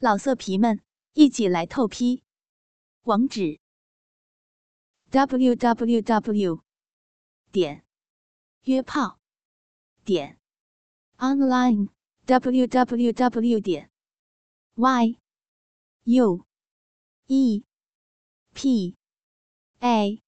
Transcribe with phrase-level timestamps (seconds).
[0.00, 0.80] 老色皮们，
[1.14, 2.22] 一起来透批！
[3.02, 3.58] 网址
[5.10, 6.62] ：w w w
[7.50, 7.84] 点
[8.62, 9.18] 约炮
[10.04, 10.38] 点
[11.16, 11.88] online
[12.26, 13.90] w w w 点
[14.76, 15.18] y
[16.04, 16.46] u
[17.26, 17.64] e
[18.54, 18.96] p
[19.80, 20.22] a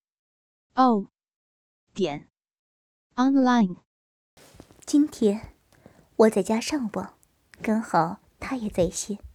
[0.75, 1.13] o
[1.95, 2.29] 点
[3.15, 3.77] online。
[4.85, 5.55] 今天
[6.17, 7.17] 我在家上网，
[7.63, 9.30] 刚好他也在线。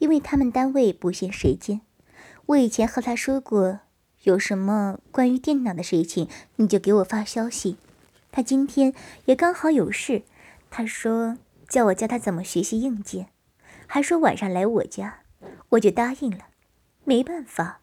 [0.00, 1.82] 因为他们单位不限时间，
[2.46, 3.80] 我以前和他说过，
[4.22, 7.76] 有什么关于电脑的事情，你就给我发消息。
[8.32, 8.94] 他今天
[9.26, 10.22] 也刚好有事，
[10.70, 11.36] 他说
[11.68, 13.28] 叫我教他怎么学习硬件，
[13.86, 15.20] 还说晚上来我家，
[15.70, 16.46] 我就答应了。
[17.04, 17.80] 没办法，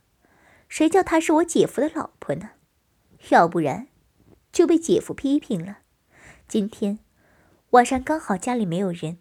[0.68, 2.52] 谁叫他是我姐夫的老婆呢？
[3.30, 3.88] 要不然
[4.52, 5.80] 就被姐夫批评了。
[6.48, 7.00] 今天
[7.72, 9.20] 晚上刚好家里没有人，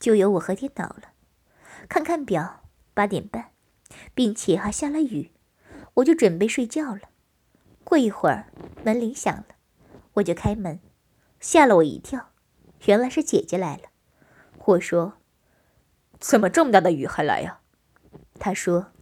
[0.00, 1.12] 就由我和电脑了。
[1.88, 3.52] 看看表，八点半，
[4.14, 5.32] 并且还下了雨，
[5.94, 7.00] 我就准备睡觉了。
[7.82, 8.52] 过一会儿，
[8.84, 9.46] 门铃响了，
[10.14, 10.80] 我就开门，
[11.40, 12.28] 吓了我一跳，
[12.84, 13.84] 原来是姐姐来了。
[14.66, 15.14] 我说
[16.20, 17.60] ：“怎么这么大的雨还来呀？”
[18.38, 18.92] 她说：“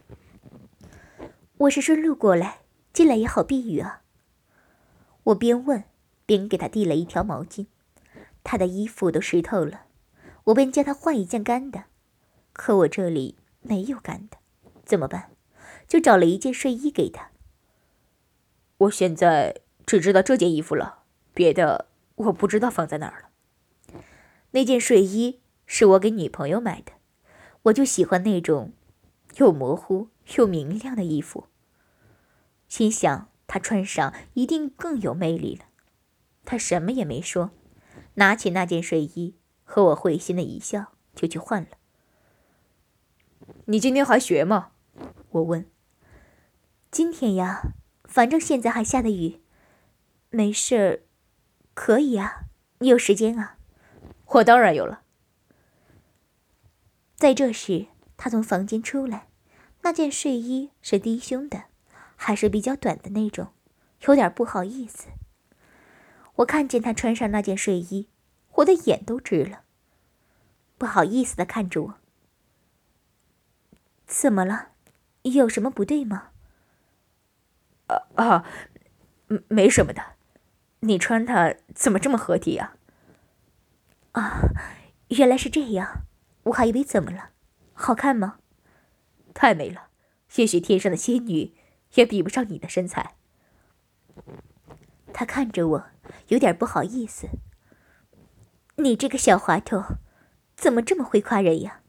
[1.57, 2.61] 我是顺路过来，
[2.93, 4.03] 进来也好避雨啊。”
[5.25, 5.83] 我边问
[6.25, 7.67] 边给她递了一条毛巾，
[8.45, 9.87] 她的衣服都湿透了，
[10.45, 11.83] 我便叫她换一件干的。
[12.57, 14.37] 可我这里没有干的，
[14.83, 15.29] 怎么办？
[15.87, 17.29] 就找了一件睡衣给他。
[18.79, 24.01] 我现在只知道这件衣服了，别的我不知道放在哪儿了。
[24.51, 26.93] 那件睡衣是我给女朋友买的，
[27.63, 28.73] 我就喜欢那种
[29.37, 31.47] 又模糊又明亮的衣服。
[32.67, 35.65] 心想她穿上一定更有魅力了。
[36.43, 37.51] 她什么也没说，
[38.15, 41.76] 拿起那件睡衣，和我会心的一笑，就去换了。
[43.65, 44.71] 你今天还学吗？
[45.31, 45.69] 我问。
[46.89, 47.73] 今天呀，
[48.05, 49.41] 反正现在还下的雨，
[50.29, 51.01] 没事儿，
[51.73, 52.45] 可以啊。
[52.79, 53.57] 你有时间啊？
[54.25, 55.01] 我当然有了。
[57.15, 59.27] 在这时，他从房间出来，
[59.81, 61.65] 那件睡衣是低胸的，
[62.15, 63.49] 还是比较短的那种，
[64.07, 65.07] 有点不好意思。
[66.35, 68.09] 我看见他穿上那件睡衣，
[68.55, 69.63] 我的眼都直了，
[70.77, 71.95] 不好意思的看着我。
[74.07, 74.69] 怎么了？
[75.23, 76.29] 有什么不对吗？
[77.87, 78.45] 啊啊，
[79.49, 80.01] 没什么的。
[80.79, 82.77] 你穿它怎么这么合体呀？
[84.13, 84.39] 啊，
[85.09, 86.05] 原来是这样，
[86.43, 87.31] 我还以为怎么了？
[87.73, 88.39] 好看吗？
[89.33, 89.89] 太美了，
[90.35, 91.53] 也许天上的仙女
[91.95, 93.15] 也比不上你的身材。
[95.13, 95.87] 他看着我，
[96.29, 97.27] 有点不好意思。
[98.77, 99.83] 你这个小滑头，
[100.55, 101.81] 怎么这么会夸人呀？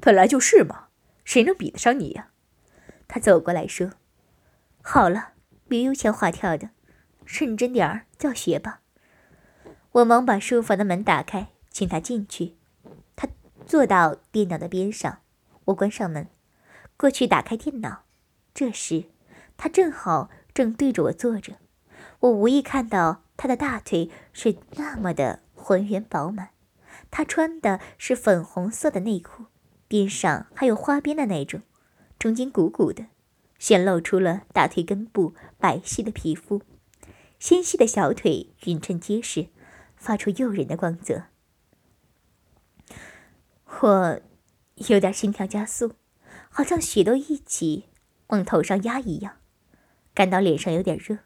[0.00, 0.88] 本来就是嘛。
[1.24, 2.28] 谁能比得上你呀？
[3.08, 3.92] 他走过来说
[4.82, 5.32] ：“好了，
[5.68, 6.70] 别油腔滑调的，
[7.26, 8.80] 认真点儿教学吧。”
[9.92, 12.56] 我忙把书房的门打开，请他进去。
[13.14, 13.28] 他
[13.66, 15.20] 坐到电脑的边上，
[15.66, 16.28] 我关上门，
[16.96, 18.04] 过去打开电脑。
[18.54, 19.04] 这时，
[19.58, 21.58] 他正好正对着我坐着。
[22.20, 26.50] 我无意看到他的大腿是那么的浑圆饱满，
[27.10, 29.44] 他穿的是粉红色的内裤。
[29.92, 31.60] 边上还有花边的那种，
[32.18, 33.08] 中间鼓鼓的，
[33.58, 36.62] 显露出了大腿根部白皙的皮肤，
[37.38, 39.48] 纤细的小腿匀称结实，
[39.94, 41.24] 发出诱人的光泽。
[43.80, 44.20] 我
[44.76, 45.92] 有点心跳加速，
[46.48, 47.90] 好像血都一起
[48.28, 49.36] 往头上压一样，
[50.14, 51.18] 感到脸上有点热。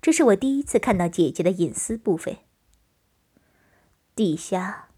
[0.00, 2.38] 这是我第一次看到姐姐的隐私部分。
[4.14, 4.89] 底下。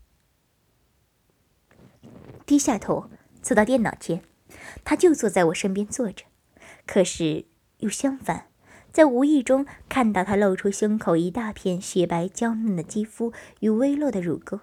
[2.45, 3.09] 低下头，
[3.41, 4.23] 走到电脑前，
[4.85, 6.25] 他就坐在我身边坐着。
[6.87, 7.47] 可是
[7.79, 8.49] 又相反，
[8.93, 14.61] 在无意中看到他露出胸口一大片雪白娇嫩的肌肤与微落的乳沟，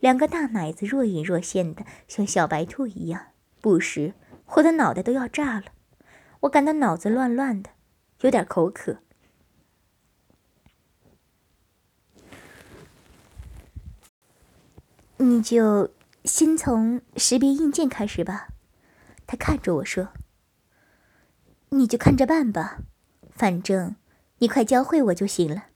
[0.00, 3.28] 两个大奶子若隐若现的，像小白兔一样。
[3.60, 4.14] 不时，
[4.54, 5.64] 我的脑袋都要炸了，
[6.40, 7.70] 我感到脑子乱乱的，
[8.20, 8.98] 有点口渴。
[15.16, 15.95] 你就。
[16.26, 18.48] 先从识别硬件开始吧，
[19.28, 20.08] 他看着我说
[21.70, 22.78] ：“你就看着办吧，
[23.30, 23.94] 反正
[24.38, 25.66] 你快教会我就行了。”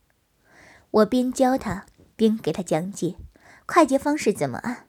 [0.91, 1.87] 我边教他
[2.17, 3.14] 边给他讲解
[3.64, 4.88] 快捷方式怎么按。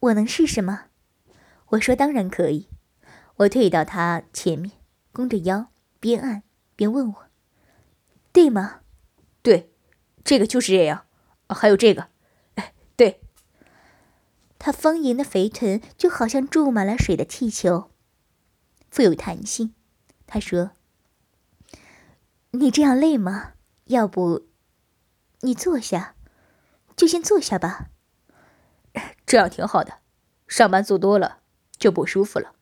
[0.00, 0.86] 我能试试吗？
[1.68, 2.68] 我说当然可以。
[3.36, 4.72] 我退到他前面，
[5.12, 5.70] 弓着腰，
[6.00, 6.42] 边按
[6.74, 7.26] 边问我
[8.32, 8.80] ：“对吗
[9.42, 9.70] ？”“对，
[10.24, 11.06] 这个就是这样。
[11.46, 12.08] 还有这个。”
[14.66, 17.88] 她丰盈的肥臀就好像注满了水的气球，
[18.90, 19.72] 富有弹性。
[20.26, 20.72] 他说
[22.50, 23.52] ：“你这样累吗？
[23.84, 24.48] 要不
[25.42, 26.16] 你坐下，
[26.96, 27.90] 就先坐下吧。
[29.24, 29.98] 这样挺好的，
[30.48, 31.42] 上班做多了
[31.78, 32.56] 就不舒服了。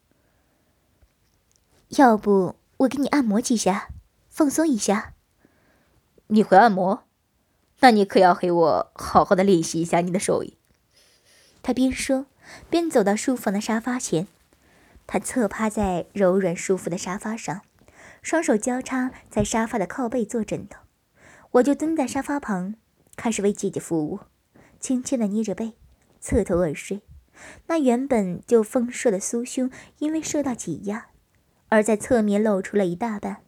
[1.88, 3.88] 要不我给你按摩几下，
[4.28, 5.14] 放松一下。
[6.26, 7.04] 你会按摩？
[7.80, 10.58] 那你可要陪我好好的练习一下你的手艺。”
[11.64, 12.26] 他边说
[12.68, 14.28] 边走到书房的沙发前。
[15.06, 17.62] 他侧趴在柔软舒服的沙发上，
[18.20, 20.80] 双手交叉在沙发的靠背做枕头。
[21.52, 22.74] 我就蹲在沙发旁，
[23.16, 24.20] 开始为姐姐服务，
[24.78, 25.72] 轻轻地捏着背，
[26.20, 27.00] 侧头而睡。
[27.66, 29.70] 那原本就丰硕的酥胸，
[30.00, 31.06] 因为受到挤压，
[31.70, 33.38] 而在侧面露出了一大半。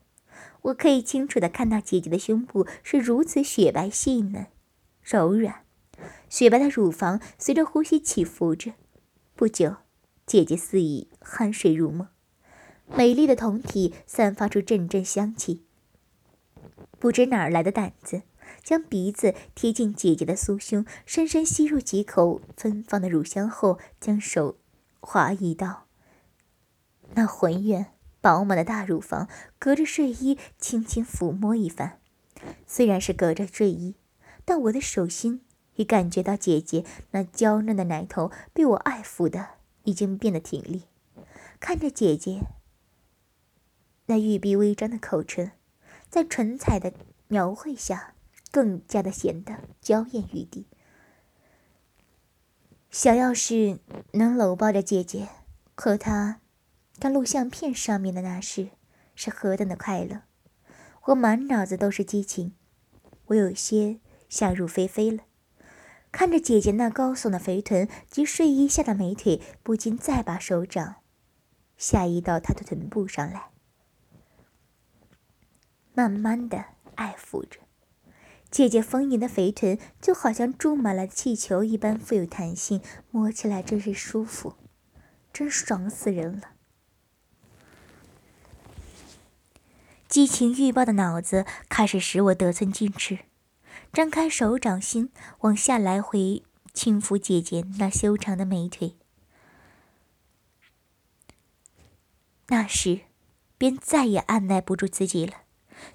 [0.63, 4.47] 我可以清楚地看到姐姐的胸部是如此雪白细嫩、
[5.03, 5.66] 柔软，
[6.29, 8.73] 雪白的乳房随着呼吸起伏着。
[9.35, 9.77] 不久。
[10.27, 12.09] 姐姐似已酣睡入梦，
[12.89, 15.65] 美丽的酮体散发出阵阵香气。
[16.99, 18.23] 不知哪儿来的胆子，
[18.61, 24.59] 将鼻子贴近姐姐的酥胸，深深吸入几口芬芳的乳香后，将手
[24.99, 25.87] 滑移到
[27.15, 29.29] 那浑圆饱满的大乳房，
[29.61, 32.01] 隔着睡衣轻轻抚摸一番。
[32.67, 33.95] 虽然是隔着睡衣，
[34.45, 35.43] 但我的手心
[35.77, 39.57] 已感觉到姐姐那娇嫩的奶头被我爱抚的。
[39.87, 40.83] 已经变得挺立，
[41.61, 42.41] 看着姐姐
[44.07, 45.53] 那玉臂微张的口唇，
[46.11, 46.93] 在唇彩的
[47.29, 48.15] 描绘下，
[48.51, 50.67] 更加的显得娇艳欲滴。
[52.91, 53.79] 想要是
[54.15, 55.29] 能搂抱着姐姐，
[55.77, 56.41] 和她
[56.99, 58.71] 看录像片上面的那事，
[59.15, 60.23] 是何等的快乐！
[61.05, 62.57] 我满脑子都是激情，
[63.27, 65.26] 我有些想入非非了。
[66.11, 70.97] 看着姐姐那高耸的肥臀及睡衣下的美腿，不禁再把手掌
[71.77, 73.51] 下移到她的臀部上来，
[75.93, 76.65] 慢慢的
[76.95, 77.61] 爱抚着。
[78.51, 82.81] 姐姐丰盈的肥臀就好像注满了气球一般富有弹性，
[83.11, 84.55] 摸起来真是舒服，
[85.33, 86.53] 真爽死人了。
[90.09, 93.26] 激情欲爆的脑子开始使我得寸进尺。
[93.97, 95.09] 张开手掌心，
[95.39, 96.43] 往下来回
[96.75, 98.99] 轻抚姐姐那修长的美腿。
[102.49, 103.01] 那时，
[103.57, 105.45] 便再也按耐不住自己了，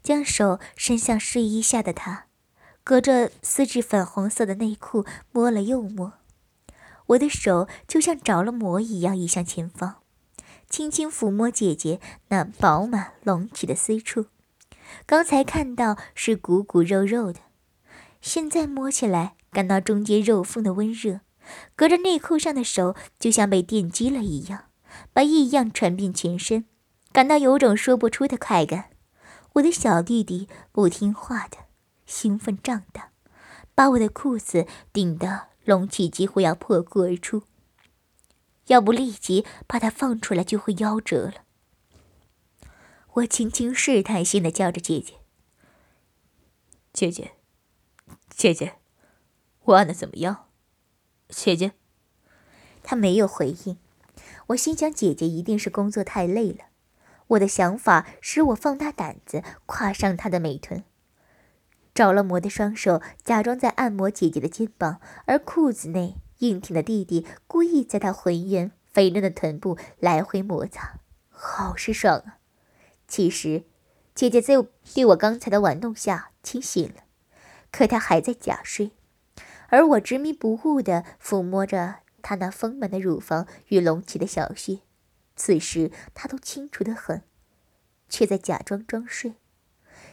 [0.02, 2.26] 将手伸向睡衣下的她，
[2.84, 6.14] 隔着丝质粉红色的内裤摸了又摸。
[7.06, 9.98] 我的手就像着了魔一样移向前方，
[10.68, 12.00] 轻轻抚摸姐姐
[12.30, 14.26] 那饱满隆起的私处。
[15.06, 17.42] 刚才看到是鼓鼓肉肉的。
[18.22, 21.22] 现在摸起来，感到中间肉缝的温热，
[21.76, 24.66] 隔着内裤上的手就像被电击了一样，
[25.12, 26.66] 把异样传遍全身，
[27.12, 28.92] 感到有种说不出的快感。
[29.54, 31.58] 我的小弟弟不听话的，
[32.06, 33.12] 兴奋胀大，
[33.74, 37.44] 把我的裤子顶得隆起，几乎要破裤而出。
[38.68, 41.34] 要不立即把它放出来，就会夭折了。
[43.14, 45.16] 我轻轻试探性的叫着姐姐
[46.94, 47.34] ：“姐姐。”
[48.34, 48.74] 姐姐，
[49.66, 50.48] 我按的怎么样？
[51.30, 51.74] 姐姐，
[52.82, 53.78] 她没有回应。
[54.48, 56.66] 我心想，姐姐一定是工作太累了。
[57.28, 60.84] 我的想法使我放大胆子，跨上她的美臀，
[61.94, 72.40] 着了魔的双手假装在按摩姐姐的肩膀，而裤子内硬挺的弟弟故意在她浑圆肥嫩的臀部来回摩擦，好是爽啊！
[73.08, 73.66] 其实，
[74.16, 74.56] 姐姐在
[74.96, 77.04] 对我刚才的玩弄下清醒了。
[77.72, 78.92] 可他还在假睡，
[79.70, 84.80] 而我执迷不悟地抚摸着他那丰满的乳房与隆起的小穴，
[85.36, 87.24] 此时他都清楚得很，
[88.10, 89.36] 却在假装装睡。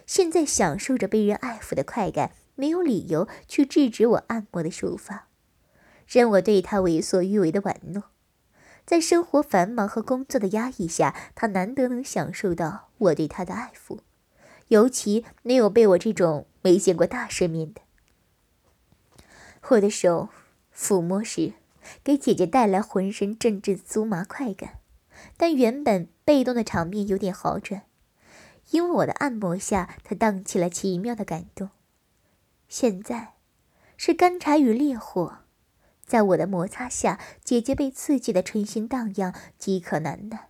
[0.07, 5.29] 现在享受着被人爱抚的快感，没有理由去制止我按摩的手法，
[6.07, 8.03] 任我对他为所欲为的玩弄。
[8.87, 13.99] 在生活繁忙和工作的压抑下，他难得能享受到我对他的爱抚。
[14.69, 17.81] 尤其没有被我这种没见过大世面的。
[19.69, 20.29] 我的手
[20.75, 21.53] 抚摸时，
[22.03, 24.79] 给姐姐带来浑身阵阵酥麻快感，
[25.37, 27.83] 但原本被动的场面有点好转，
[28.71, 31.71] 因为我的按摩下，她荡起了奇妙的感动。
[32.69, 33.35] 现在，
[33.97, 35.39] 是干柴与烈火，
[36.05, 40.49] 在我的摩擦下，姐姐被刺激的春心荡漾，饥渴难耐，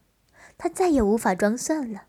[0.57, 2.05] 她再也无法装蒜了。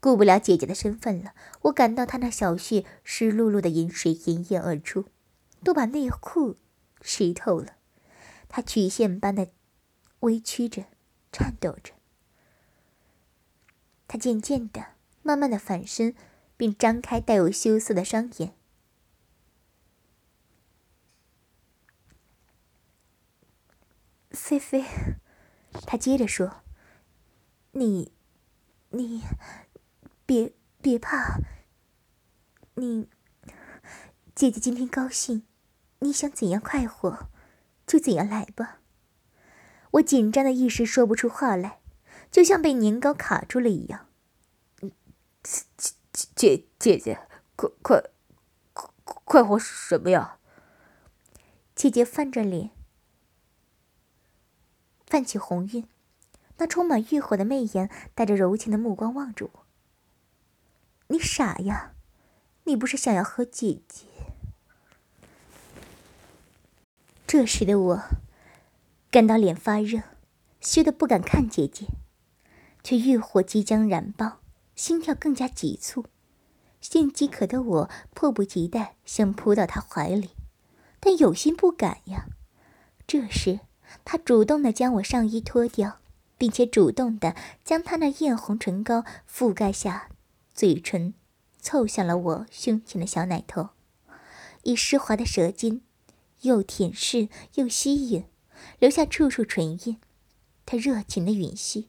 [0.00, 5.06] 顾不了姐姐的身份了，我感到她那小穴湿漉漉的饮水炎炎而出，
[5.62, 6.56] 都把内裤
[7.00, 7.76] 湿透了。
[8.48, 9.48] 她曲线般的
[10.20, 10.84] 微曲着，
[11.30, 11.94] 颤抖着。
[14.06, 14.88] 她渐渐的、
[15.22, 16.14] 慢慢的反身，
[16.56, 18.54] 并张开带有羞涩的双眼。
[24.30, 24.84] 菲菲，
[25.86, 26.62] 他接着说
[27.72, 28.12] ：“你，
[28.90, 29.22] 你，
[30.26, 31.40] 别别怕。
[32.74, 33.08] 你，
[34.34, 35.46] 姐姐今天高兴，
[35.98, 37.28] 你想怎样快活，
[37.86, 38.80] 就怎样来吧。”
[39.92, 41.80] 我紧张的一时说不出话来，
[42.30, 44.08] 就像被年糕卡住了一样。
[45.42, 45.64] 姐
[46.12, 48.02] 姐姐姐，快快
[48.72, 48.90] 快
[49.24, 50.38] 快活什么呀？
[51.74, 52.70] 姐姐泛着脸。
[55.06, 55.86] 泛起红晕，
[56.56, 59.61] 那充满欲火的媚眼带着柔情的目光望着我。
[61.12, 61.92] 你傻呀，
[62.64, 64.06] 你不是想要和姐姐？
[67.26, 68.02] 这时的我
[69.10, 70.00] 感到脸发热，
[70.62, 71.88] 羞得不敢看姐姐，
[72.82, 74.40] 却欲火即将燃爆，
[74.74, 76.06] 心跳更加急促。
[76.80, 80.30] 性饥渴的我迫不及待想扑到她怀里，
[80.98, 82.24] 但有心不敢呀。
[83.06, 83.60] 这时。
[84.06, 85.98] 他主动的将我上衣脱掉，
[86.38, 90.08] 并且主动的将他那艳红唇膏覆盖下
[90.54, 91.14] 嘴唇，
[91.60, 93.70] 凑向了我胸前的小奶头，
[94.62, 95.80] 以湿滑的舌尖，
[96.42, 98.24] 又舔舐又吸引，
[98.78, 99.98] 留下处处唇印。
[100.64, 101.88] 他热情的吮吸，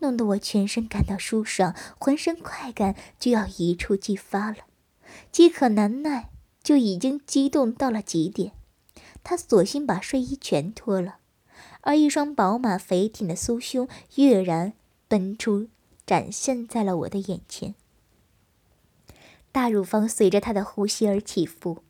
[0.00, 4.58] 弄得我全身感到舒爽，浑身快感就要一触即发了，
[5.30, 6.30] 饥渴难耐
[6.62, 8.52] 就已经激动到了极点。
[9.24, 11.18] 他索性把睡衣全脱了。
[11.82, 14.72] 而一双饱满肥挺的酥胸跃然
[15.08, 15.68] 奔出，
[16.06, 17.74] 展现在了我的眼前。
[19.52, 21.84] 大乳房随着他的呼吸而起伏，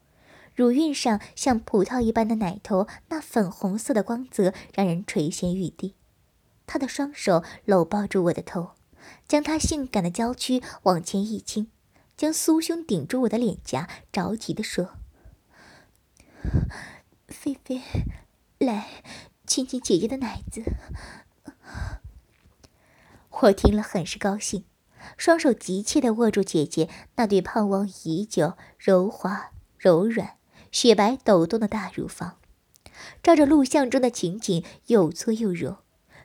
[0.54, 5.94] 乳晕上像葡萄一般的奶头，那粉红色的光泽让人垂涎欲滴。
[6.66, 8.72] 他的双手搂抱住我的头，
[9.26, 11.68] 将他性感的娇躯往前一倾，
[12.16, 14.96] 将酥胸顶住我的脸颊，着急地说
[17.28, 17.80] ：“菲菲，
[18.58, 18.88] 来。”
[19.44, 20.62] 亲亲姐姐的奶子，
[23.28, 24.64] 我听了很是高兴，
[25.16, 30.36] 双手急切地握住姐姐那对盼望已久、柔滑柔软、
[30.70, 32.38] 雪白抖动的大乳房，
[33.22, 35.78] 照着录像中的情景，又粗又揉，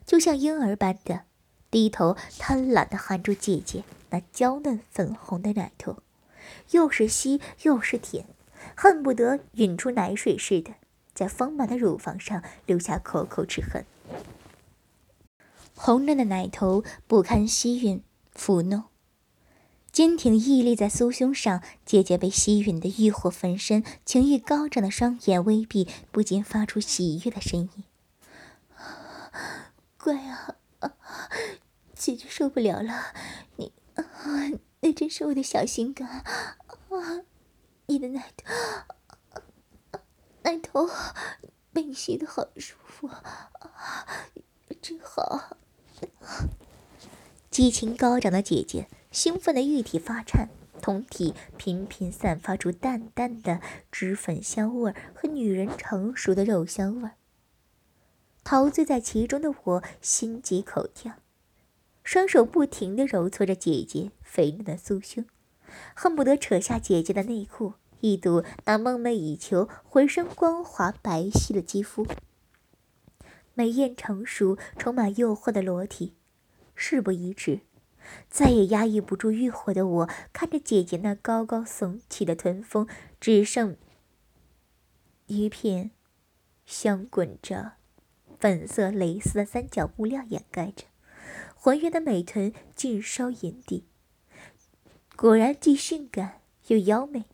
[0.06, 1.22] 就像婴儿般的
[1.70, 5.98] 低头贪婪地含住姐姐那娇嫩粉红的奶头，
[6.72, 8.26] 又是吸又是舔，
[8.76, 10.74] 恨不得吮出奶水似的。
[11.14, 13.84] 在丰满的乳房上留下口口之痕，
[15.76, 18.02] 红嫩的奶头不堪吸吮
[18.38, 18.84] 抚弄，
[19.92, 21.64] 坚挺屹立在酥胸上。
[21.84, 27.84] 姐姐被吸吮的欲火焚身，情欲高涨的双眼微闭，不禁发出喜悦的声音
[29.98, 30.56] ：“乖啊，
[31.96, 33.14] 姐姐受不了了，
[33.56, 33.74] 你，
[34.82, 36.24] 那真是我的小心肝啊，
[37.88, 38.46] 你的奶头。”
[40.44, 40.90] 奶头
[41.74, 43.10] 被你吸的好舒服，
[44.82, 45.58] 真好！
[47.58, 50.48] 激情高涨的姐姐，兴奋的玉体发颤，
[50.80, 53.62] 酮体频频散发出淡淡的
[53.92, 57.10] 脂粉香味和女人成熟的肉香味。
[58.44, 61.14] 陶醉在其中的我心急口跳，
[62.04, 65.26] 双手不停的揉搓着姐姐肥嫩的酥胸，
[65.96, 67.74] 恨不得扯下姐姐的内裤。
[68.02, 72.06] 一睹那梦寐以求、浑身光滑白皙的肌肤，
[73.56, 76.14] 美艳成熟、充满诱惑的裸体，
[76.80, 77.62] 事不宜迟，
[78.30, 82.88] 再也压抑不住欲火的我，看着姐姐那高高耸起的臀峰，
[83.20, 83.76] 只剩
[85.26, 85.90] 一片
[86.66, 87.74] 香滚着
[88.40, 90.86] 粉色蕾丝的三角布料掩盖着，
[91.56, 93.86] 浑圆的美臀尽收眼底，
[95.16, 97.26] 果然既性感又妖媚。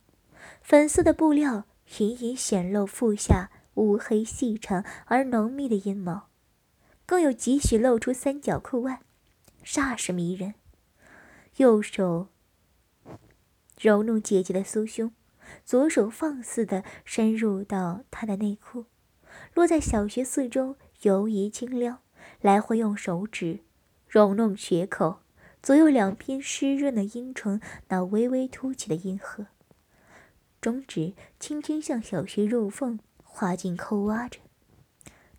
[0.62, 1.66] 粉色的布料
[1.98, 6.28] 隐隐显露腹下乌黑细长而浓密的阴毛，
[7.04, 9.00] 更有几许露出三角裤外，
[9.64, 10.54] 煞是迷人。
[11.56, 12.28] 右手
[13.78, 15.12] 揉弄姐姐的酥胸，
[15.64, 18.86] 左手放肆地深入到她的内裤，
[19.54, 22.02] 落在小穴四周游移轻撩，
[22.40, 23.60] 来回用手指
[24.08, 25.20] 揉弄穴口，
[25.62, 29.46] 左右两边湿润的阴唇那微微凸起的阴核。
[30.60, 34.40] 中指轻轻向小穴肉缝滑进抠挖着，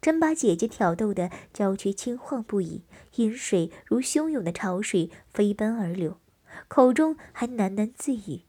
[0.05, 2.83] 真把姐姐挑逗的娇躯轻晃不已，
[3.15, 6.21] 饮水如汹涌的潮水飞奔而流，
[6.67, 8.43] 口中还喃喃自语：“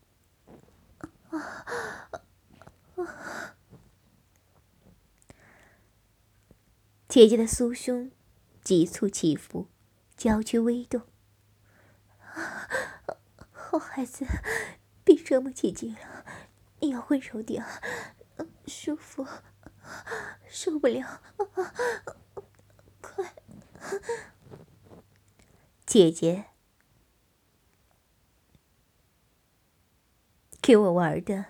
[7.08, 8.10] 姐姐的酥胸
[8.62, 9.68] 急促起伏，
[10.14, 11.00] 娇躯微动。
[13.50, 14.26] 好孩子，
[15.02, 16.26] 别折磨姐姐了，
[16.80, 17.64] 你要温柔点，
[18.66, 19.26] 舒服，
[20.48, 21.20] 受不了，
[23.00, 23.34] 快！
[25.84, 26.46] 姐姐
[30.60, 31.44] 给我玩的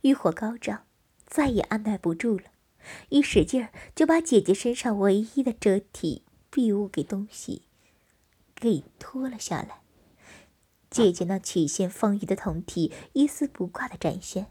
[0.00, 0.86] 欲火高涨，
[1.26, 2.44] 再也按耐不住了。
[3.10, 7.62] 一使劲，就把姐姐身上唯一的遮体蔽物给东西
[8.54, 9.82] 给脱了下来。
[10.90, 14.50] 姐姐那曲线丰腴的胴体一丝不挂的展现，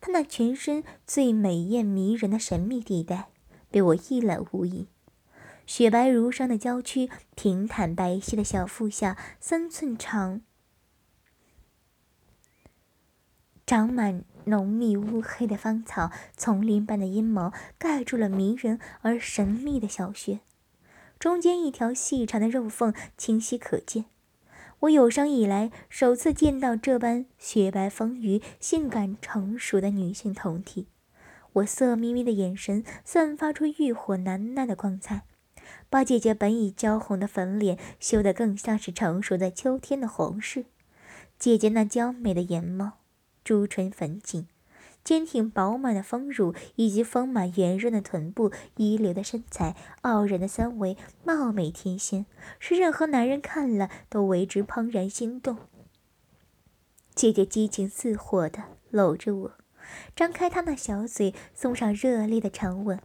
[0.00, 3.28] 她那全身最美艳迷人的神秘地带
[3.70, 4.86] 被我一览无遗。
[5.66, 10.40] 雪白如霜的娇躯，平坦白皙的小腹下，三寸长。
[13.66, 20.40] 长满浓密乌黑的芳草，丛林般的阴毛盖住了迷人而神秘的小穴，
[21.18, 24.06] 中间一条细长的肉缝清晰可见。
[24.80, 30.86] 我有生以来首次见到这般雪白丰腴、性感成熟的女性酮体，
[31.54, 35.22] 我色眯眯的眼神散发出欲火难耐的光彩，
[35.90, 40.66] 把姐姐本已娇红的粉脸修得更像是成熟在秋天的红柿。
[41.38, 42.92] 姐姐那娇美的眼眸。
[43.44, 44.46] 朱唇粉颈，
[45.08, 52.26] 坚挺饱满的丰乳，以及丰满圆润的臀部，一流的身材，傲人的三围，貌美天仙，
[52.58, 55.56] 是任何男人看了都为之怦然心动。
[57.14, 59.52] 姐姐激情似火的搂着我，
[60.14, 63.00] 张开她那小嘴，送上热烈的长吻，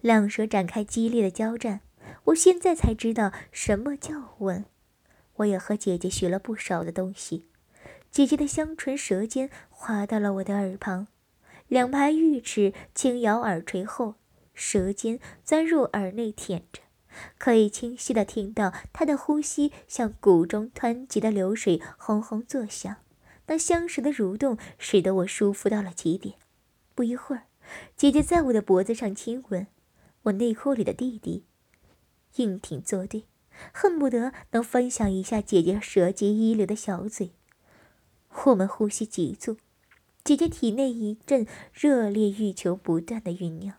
[0.00, 1.82] 两舌展开激烈的交战。
[2.24, 4.64] 我现在才知道什么叫吻。
[5.34, 7.44] 我也和姐姐学了不少的东西。
[8.10, 11.06] 姐姐的香唇舌尖滑到了我的耳旁，
[11.68, 14.14] 两排玉齿轻咬耳垂后，
[14.54, 16.80] 舌尖钻入耳内舔着，
[17.38, 22.96] 可以清晰的听到他的呼吸像谷中湍急的流水轰轰作响。
[23.46, 26.34] 那香舌的蠕动使得我舒服到了极点。
[26.94, 27.44] 不一会儿，
[27.96, 29.66] 姐姐在我的脖子上亲吻，
[30.22, 31.44] 我内裤里的弟弟
[32.36, 33.24] 硬挺作对，
[33.72, 37.32] 恨不得能分享一下姐姐舌尖一流的小嘴。
[38.44, 39.56] 我们呼吸急促，
[40.28, 43.76] 姐姐体内一阵热烈欲求不断的酝酿，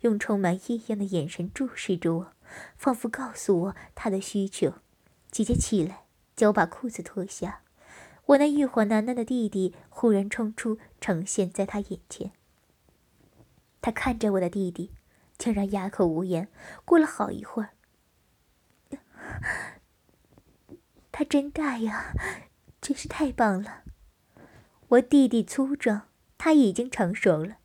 [0.00, 2.32] 用充满异样的眼神注视着我，
[2.76, 4.74] 仿佛告诉我她的需求。
[5.30, 6.04] 姐姐起来，
[6.36, 7.62] 叫我把裤子脱下。
[8.26, 12.32] 我那欲火难耐的弟弟忽然冲出，呈现在他眼前。
[13.80, 14.92] 他看着我的弟弟，
[15.38, 16.48] 竟然哑口无言。
[16.84, 17.70] 过了好一会儿，
[21.10, 22.12] 他真大呀！
[22.82, 23.84] 真是太棒了！
[24.90, 27.58] 我弟弟粗壮，他已经成熟了。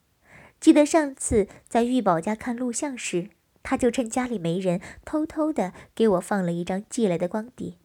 [0.60, 3.30] 记得上次在玉宝家看录像时，
[3.64, 7.78] 他就趁家里没人，偷偷的给我放了一张寄来的光碟，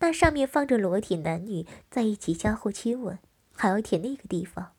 [0.00, 3.18] 那上面放着裸体男女在一起相互亲吻，
[3.54, 4.72] 还要舔那个地方。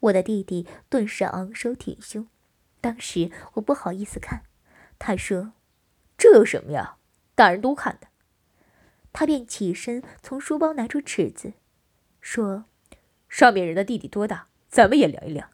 [0.00, 2.26] 我的弟弟顿时昂首挺胸。
[2.80, 4.42] 当时我不好意思看，
[4.98, 5.52] 他说
[6.18, 6.96] ：“这有什么呀？
[7.36, 8.08] 大人都看的。”
[9.12, 11.52] 他便起身，从书包拿出尺子，
[12.20, 12.66] 说
[13.28, 14.48] ：“上面人的弟弟多大？
[14.68, 15.50] 咱们也量一量。”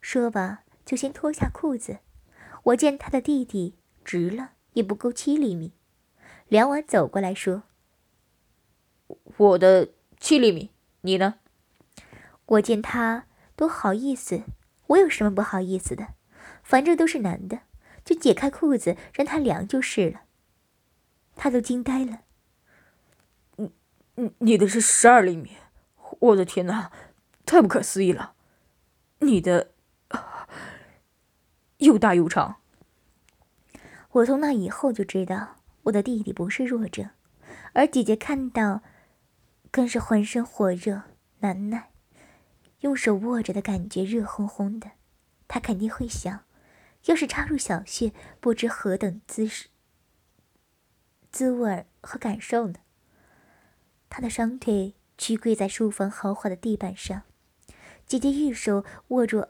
[0.00, 1.98] 说吧，就先脱下裤子。
[2.64, 5.72] 我见他的弟弟直了，也不够七厘米。
[6.48, 7.64] 量完走过来说
[9.36, 11.40] ：“我的七厘米，你呢？”
[12.46, 14.42] 我见他都好意思，
[14.86, 16.14] 我有什么不好意思的？
[16.62, 17.62] 反正都是男的，
[18.04, 20.22] 就解开裤子让他量就是了。
[21.34, 22.20] 他都惊呆了。
[23.56, 25.56] 你你的是十二厘米，
[26.18, 26.90] 我的天哪，
[27.44, 28.34] 太不可思议了！
[29.20, 29.72] 你的
[31.78, 32.56] 又大又长。
[34.12, 37.10] 我从那以后就知道我的弟弟不是弱者，
[37.74, 38.82] 而姐姐看到，
[39.70, 41.02] 更是浑身火热
[41.40, 41.90] 难耐，
[42.80, 44.92] 用手握着的感觉热烘烘的，
[45.46, 46.44] 她肯定会想，
[47.04, 49.68] 要是插入小穴，不知何等姿势、
[51.30, 52.78] 滋味和感受呢？
[54.08, 57.22] 他的双腿屈跪在书房豪华的地板上，
[58.06, 59.46] 姐姐玉手握住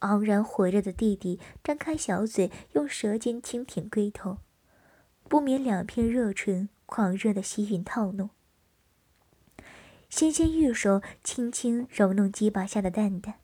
[0.00, 4.38] 昂然火热的弟弟，张开小嘴，用舌尖轻舔龟头，
[5.28, 8.30] 不免两片热唇狂热的吸吮套弄。
[10.10, 13.34] 纤纤玉手轻轻揉弄鸡巴下的蛋蛋，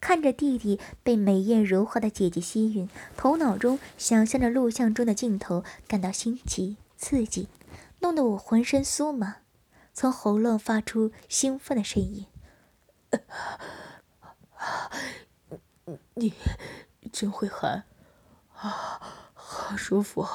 [0.00, 7.48] 看着弟弟被美艳如花的姐姐吸吮，头脑中想象着录像中的镜头，感到新奇刺激，
[8.00, 9.43] 弄得我浑身酥麻。
[9.94, 12.26] 从喉咙发出兴奋的声音
[16.14, 16.34] ：“你
[17.12, 17.84] 真会喊，
[18.56, 20.26] 啊，好舒服。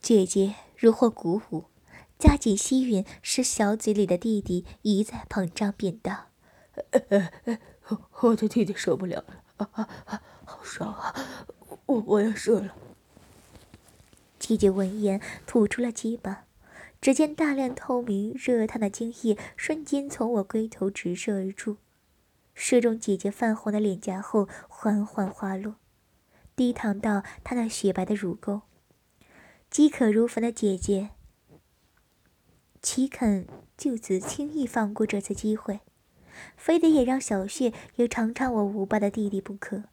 [0.00, 1.64] 姐姐如获鼓舞，
[2.16, 6.28] 加紧吸吮，使小嘴里的弟弟一再膨胀变大。
[8.20, 11.12] 我的弟弟受不了了，啊啊，好爽啊！
[11.86, 12.72] 我我要射了。
[14.38, 16.44] 姐姐闻言吐出了鸡巴，
[17.00, 21.78] 只见大量透明热烫的精液瞬间从我龟头直射而出，
[22.54, 25.76] 射中姐姐泛红的脸颊后缓缓滑落，
[26.54, 28.62] 低淌到她那雪白的乳沟。
[29.70, 31.10] 饥渴如焚的姐姐
[32.82, 35.80] 岂肯就此轻易放过这次机会？
[36.56, 39.84] 非得也让小谢也尝尝我无霸的弟弟不可。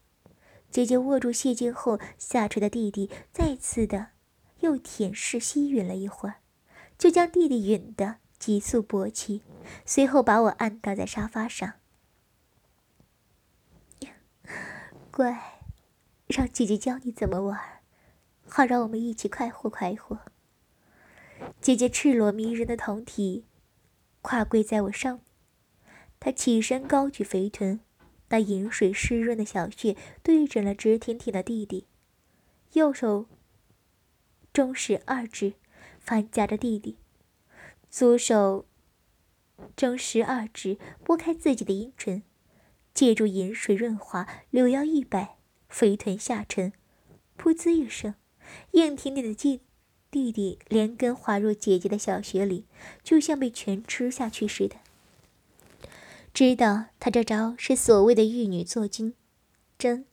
[0.70, 4.08] 姐姐握住谢剑后下垂的弟弟，再次的
[4.60, 6.36] 又舔舐吸吮了一会儿，
[6.98, 9.44] 就将弟弟吮得急速勃起，
[9.86, 11.74] 随后把我按倒在沙发上。
[15.12, 15.62] 乖，
[16.28, 17.60] 让姐姐教你怎么玩，
[18.48, 20.20] 好让我们一起快活快活。
[21.62, 23.46] 姐姐赤裸迷人的胴体，
[24.22, 25.20] 跨跪在我上。
[26.20, 27.80] 她起身，高举肥臀，
[28.30, 31.88] 那饮水湿润的小穴对准了直挺挺的弟弟，
[32.74, 33.28] 右手
[34.52, 35.54] 中食二指
[36.08, 36.96] 反夹着弟弟，
[37.90, 38.66] 左手
[39.76, 42.24] 中食二指拨开自己的阴唇，
[42.94, 45.36] 借助饮水润滑，柳腰一摆，
[45.68, 46.72] 肥臀下沉，
[47.38, 48.16] 噗呲一声，
[48.72, 49.60] 硬挺挺的弟
[50.10, 52.64] 弟弟连根滑入姐姐的小穴里，
[53.04, 54.78] 就像被全吃下去似的。
[56.34, 59.14] 知道他这招是所谓的玉女坐金
[59.78, 60.06] 针。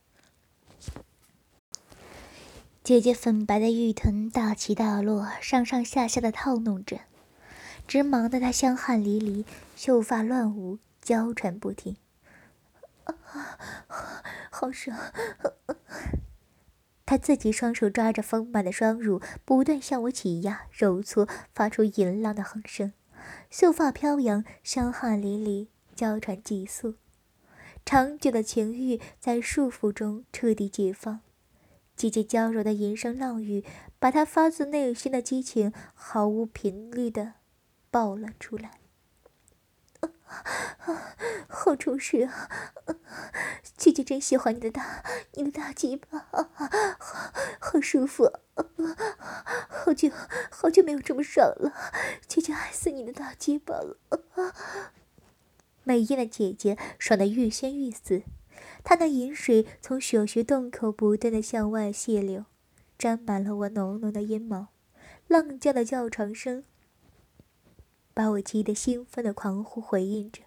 [2.85, 6.99] 姐姐粉白的玉臀大起大落，上上下下的套弄着，
[7.87, 9.43] 直忙得她香汗淋漓，
[9.75, 11.97] 秀发乱舞，娇喘不停。
[13.05, 13.15] 啊
[14.51, 14.95] 好爽！
[17.07, 22.93] 她自己双手抓着丰满的双乳，不断向我挤压、揉搓，发出淫浪的哼声，
[23.49, 25.69] 秀发飘扬，香汗淋漓。
[25.95, 26.93] 娇喘急速，
[27.83, 31.21] 长久的情欲在束缚中彻底解放。
[31.95, 33.63] 姐姐娇柔的吟声浪语，
[33.99, 37.33] 把她发自内心的激情毫无频率的
[37.89, 38.79] 爆了出来。
[41.47, 42.49] 好充实啊！
[43.77, 45.03] 姐姐真喜欢你的大，
[45.33, 46.49] 你的大鸡巴，好，
[47.59, 48.39] 好舒服啊。
[49.69, 50.11] 好久，
[50.51, 51.73] 好久没有这么爽了，
[52.27, 53.97] 姐姐爱死你的大鸡巴了。
[55.83, 58.23] 美艳的姐姐爽得欲仙欲死，
[58.83, 62.45] 他那饮水从小穴洞口不断的向外泄流，
[62.97, 64.67] 沾满了我浓浓的阴毛，
[65.27, 66.63] 浪叫的叫床声
[68.13, 70.43] 把我激得兴奋的狂呼回应着。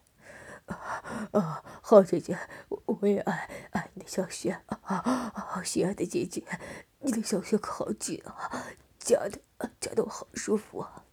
[0.66, 5.62] 啊啊，好姐姐，我也爱爱你的小穴啊啊！
[5.64, 6.44] 心爱的姐姐，
[7.00, 8.66] 你的小穴可好紧啊，
[8.98, 9.40] 夹的
[9.80, 11.04] 夹的我好舒服啊！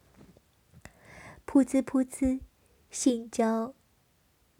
[1.48, 2.41] 噗呲噗呲，
[2.89, 3.74] 性交。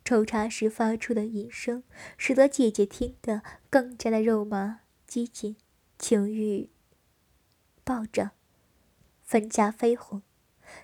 [0.06, 1.84] 抽插时发出的音声，
[2.16, 3.42] 使得姐姐听得
[3.72, 5.56] 更加的肉麻、激进，
[5.98, 6.70] 情欲
[7.84, 8.30] 暴涨，
[9.24, 10.22] 粉颊绯红。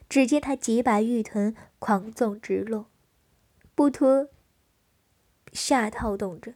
[0.10, 2.88] 只见她洁白玉臀狂纵直落，
[3.76, 4.30] 不脱
[5.54, 6.54] 下套动着，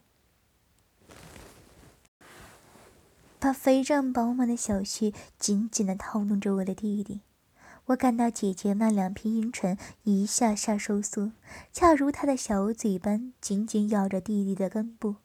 [3.39, 7.21] 把肥胀饱满的小穴紧紧的套弄着我的弟弟。
[7.87, 11.31] 我感到姐姐那两片阴唇一下下收缩，
[11.71, 15.17] 恰如她的小嘴般紧紧咬着弟弟的根部。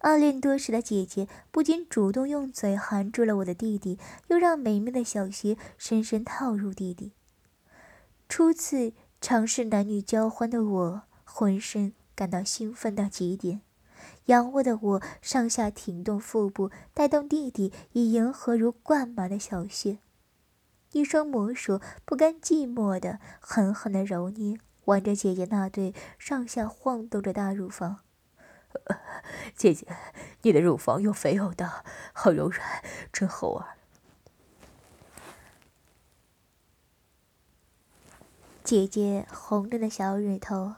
[0.00, 7.12] 暗恋多时的姐姐不仅主动用嘴含住了我的弟弟，又让美妙的小穴深深套入弟弟。
[8.28, 13.60] 初次尝试男女交欢的我，浑身感到兴奋到极点。
[14.26, 19.98] 仰卧的我上下挺动腹部，带动弟弟以迎合如灌满的小穴。
[20.96, 28.00] 一双魔手不甘寂寞的狠狠的揉捏，玩着姐姐那对上下晃动着大乳房。
[29.54, 29.86] 姐姐，
[30.40, 32.82] 你的乳房又肥又大，好柔软，
[33.12, 33.66] 真好玩。
[38.64, 40.76] 姐姐红着的小乳头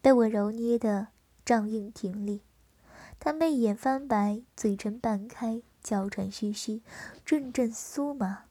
[0.00, 1.08] 被我揉捏的
[1.44, 2.40] 胀硬挺立，
[3.18, 6.80] 她媚眼翻白，嘴唇半开，娇喘吁吁，
[7.26, 8.44] 阵阵酥麻。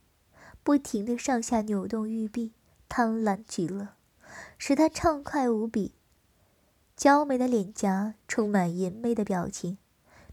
[0.64, 2.54] 不停地上下扭动玉臂，
[2.88, 3.96] 贪婪极了，
[4.58, 5.96] 使他畅快无比。
[6.96, 9.78] 娇美的脸颊充满淫媚的表情，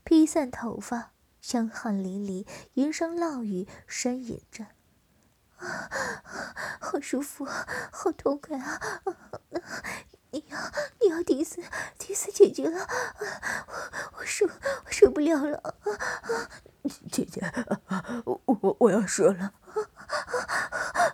[0.03, 4.67] 披散头发，香汗淋漓，云声浪语，呻吟着
[5.59, 5.89] ：“啊
[6.81, 8.81] 好舒服，好痛快啊！
[10.33, 10.59] 你要
[11.01, 11.63] 你要踢死
[11.99, 15.77] 踢死姐姐了，我我受我受不了了，
[17.11, 17.41] 姐姐，
[18.25, 19.55] 我我我要说了，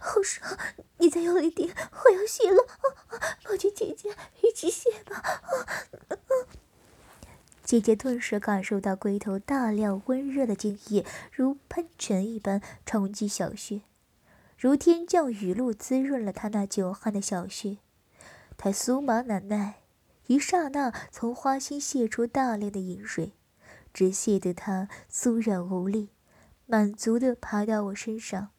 [0.01, 0.59] 好爽！
[0.98, 2.66] 你再用力点，我要泄了，
[3.44, 5.22] 抱紧姐姐一起泄吧。
[7.64, 13.81] 姐姐顿时感受到龟头大量温热的精液如喷泉一般冲击小穴，
[14.59, 17.79] 如天降雨露滋润了她那久旱的小穴。
[18.59, 19.77] 她酥麻难耐，
[20.27, 23.33] 一刹那从花心泄出大量的饮水，
[23.94, 26.11] 只泄得她酥软无力，
[26.66, 28.51] 满足的爬到我身上，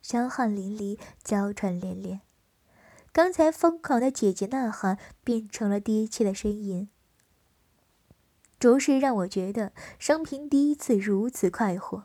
[0.00, 2.20] 香汗淋漓，娇喘连连。
[3.12, 6.88] 刚才疯狂的姐姐呐喊变成了低切的呻吟。
[8.58, 12.04] 着实让我觉得生平第一次如此快活，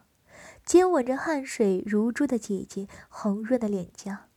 [0.66, 4.28] 亲吻着汗水如珠的姐姐红润的脸颊，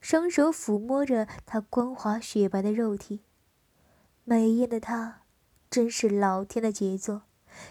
[0.00, 3.22] 双手抚摸着她光滑雪白的肉体，
[4.24, 5.22] 美艳的她，
[5.68, 7.22] 真是老天的杰作。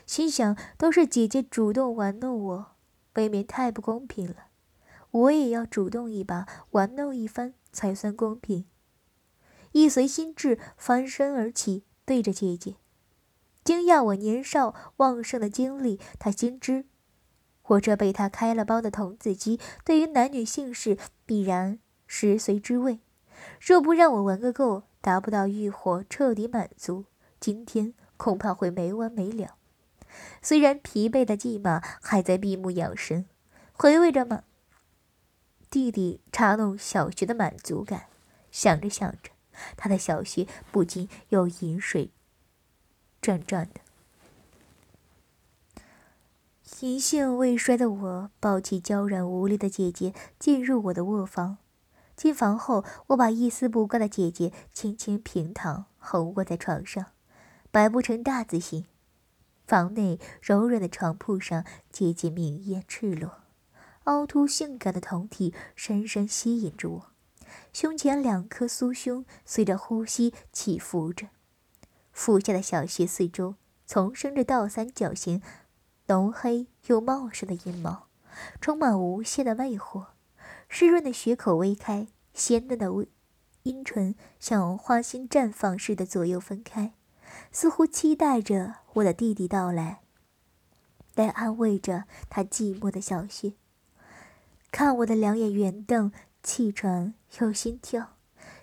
[0.06, 2.75] 心想，都是姐姐主动玩弄我，
[3.16, 4.48] 未免太不公平了。
[5.12, 8.66] 我也要主动一把，玩弄一番才算公平。
[9.72, 12.76] 一随心智，翻身而起，对着姐姐。
[13.64, 16.86] 惊讶我年少旺盛的精力，他心知
[17.68, 23.00] 我这被他开了包的童子鸡，对于男女性事必然食髓知味。
[23.60, 27.06] 若不让我玩个够，达不到欲火彻底满足，
[27.40, 29.56] 今天恐怕会没完没了。
[30.42, 33.26] 虽然疲惫的骑马还在闭目养神，
[33.74, 34.44] 回味着马
[35.70, 38.08] 弟弟插弄小穴的满足感，
[38.52, 39.32] 想着想着，
[39.76, 42.12] 他的小穴不禁又饮水。
[43.20, 43.82] 转转的，
[46.82, 51.58] 银杏未衰的我抱起娇软无力的姐姐，进入我的卧房。
[52.16, 57.08] 进房后，我把一丝不挂的姐姐轻轻平躺，横卧在床上，
[57.72, 58.86] 摆不成大字形。
[59.66, 63.42] 房内柔软的床铺上，姐姐明艳赤裸，
[64.04, 67.12] 凹凸性感的酮体深深吸引着我，
[67.74, 71.30] 胸前两颗酥胸随着呼吸起伏着。
[72.12, 75.42] 腹下的小穴四周丛生着倒三角形、
[76.08, 78.08] 浓黑又茂盛的阴毛，
[78.62, 80.08] 充满无限的魅惑。
[80.70, 82.90] 湿润的血口微开，鲜嫩的
[83.64, 86.94] 阴唇像花心绽放似的左右分开，
[87.52, 90.02] 似乎期待着我的弟弟到来，
[91.16, 93.54] 来安慰着他寂寞的小穴。
[94.72, 96.12] 看我的两眼圆瞪，
[96.44, 98.18] 气喘又心跳。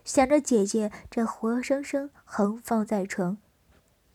[0.05, 3.38] 想着姐姐这活生生横放在床，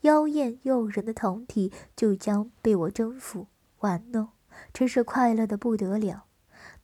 [0.02, 3.48] 妖艳诱人的胴体就将被我征服
[3.80, 4.30] 玩弄，
[4.74, 6.26] 真是快乐的不得了。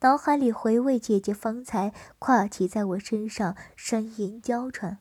[0.02, 5.00] 脑海里回味姐姐方才跨骑在我身上呻吟娇喘、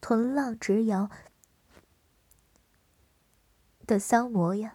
[0.00, 1.10] 臀浪直摇
[3.86, 4.72] 的骚模样，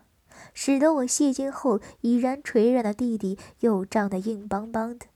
[0.53, 5.07] 使得我泄精后已然垂软的弟弟又胀得硬邦邦的。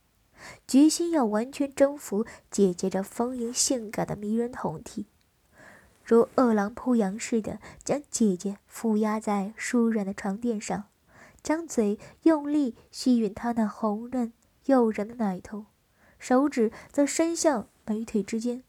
[0.68, 5.06] 决心要完全征服姐姐这丰盈性感的迷人胴体，
[6.04, 10.84] 如饿狼扑羊似的将姐姐负压在舒软的床垫上，
[11.42, 14.32] 将嘴用力吸吮她那红润
[14.66, 15.64] 诱人的奶头，
[16.18, 18.62] 手指则伸向美腿之间，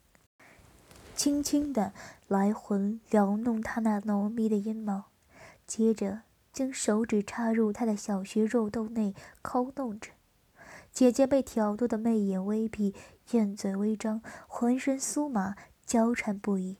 [1.15, 1.91] 轻轻的
[2.27, 5.05] 来回撩弄她那浓密的阴毛，
[5.67, 10.11] 接着将手指插入她的小穴肉洞内抠弄着。
[10.91, 12.95] 姐姐被挑逗的媚眼微闭，
[13.31, 16.77] 燕嘴微张，浑身酥麻，娇喘不已。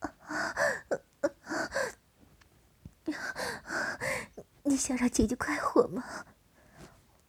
[4.62, 6.04] 你想让姐姐快活吗？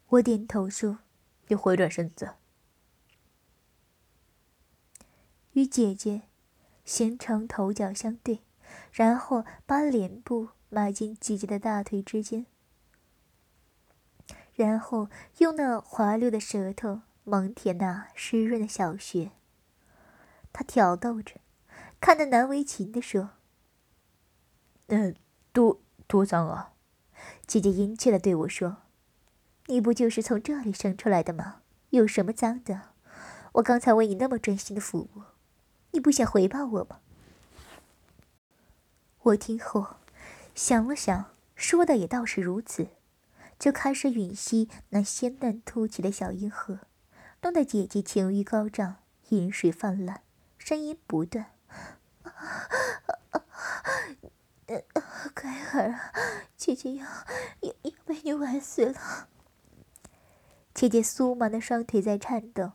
[0.09, 0.99] 我点头说
[1.47, 2.35] ：“你回转身子，
[5.53, 6.23] 与姐姐
[6.85, 8.41] 形成头脚相对，
[8.91, 12.45] 然后把脸部埋进姐姐的大腿之间。”
[14.55, 19.31] 然后用那滑溜的舌头猛舔那湿润的小穴。
[20.51, 21.35] 他挑逗着，
[22.01, 23.31] 看得难为情的说
[24.87, 25.15] ：“嗯，
[25.53, 26.73] 多多脏啊！”
[27.45, 28.77] 姐姐殷切的对我说
[29.67, 31.61] ：“你不就是从这里生出来的吗？
[31.91, 32.89] 有什么脏的？
[33.53, 35.21] 我刚才为你那么专心的服务，
[35.91, 36.99] 你不想回报我吗？”
[39.21, 39.97] 我听后
[40.57, 42.87] 想了想，说的也倒是如此。
[43.59, 46.79] 就开始吮吸那鲜嫩凸起的小阴核，
[47.43, 48.95] 弄得姐姐情欲高涨，
[49.29, 50.21] 饮水泛滥，
[50.57, 51.51] 声音不断
[55.35, 56.11] ：“乖儿啊，
[56.57, 57.05] 姐姐要
[57.61, 59.29] 要要被你玩死了。”
[60.73, 62.71] 姐姐酥麻的双腿在颤抖，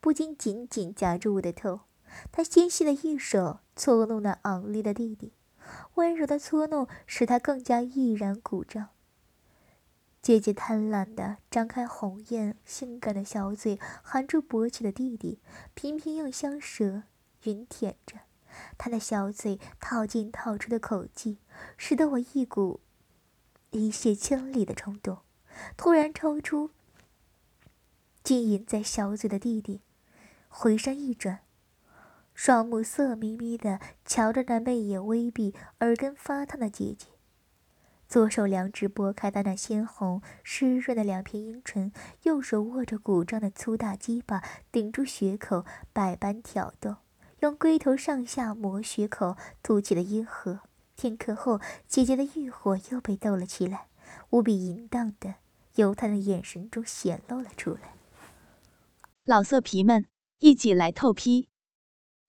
[0.00, 1.80] 不禁紧紧夹住我的头，
[2.30, 5.32] 她纤细的一手搓弄那昂立的弟弟。
[5.94, 8.88] 温柔的搓弄使他更加毅然鼓胀。
[10.20, 15.40] 姐姐贪婪地张开红艳、性感的小嘴，含住勃起的弟弟，
[15.74, 17.02] 频频用香舌
[17.42, 18.18] 吮舔着。
[18.78, 21.38] 她的小嘴套进套出的口技，
[21.76, 22.80] 使得我一股
[23.70, 25.18] 一泻千里的冲动。
[25.76, 26.70] 突然抽出，
[28.22, 29.80] 浸淫在小嘴的弟弟，
[30.48, 31.40] 回身一转。
[32.44, 37.06] 双目色眯眯的瞧着那媚眼微闭、耳根发烫的姐姐，
[38.08, 41.92] 左手两指拨开她那鲜红湿润的两片阴唇，
[42.24, 46.96] 右手握着鼓胀的粗大鸡巴，顶住血口，百般挑逗，
[47.42, 50.62] 用龟头上下磨血口凸起的阴核。
[50.96, 53.86] 片刻后，姐姐的欲火又被逗了起来，
[54.30, 55.36] 无比淫荡的
[55.76, 57.94] 由她的眼神中显露了出来。
[59.24, 60.06] 老色皮们，
[60.40, 61.51] 一起来透批！